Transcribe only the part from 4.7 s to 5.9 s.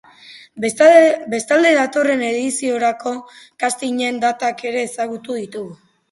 ere ezagutu ditugu.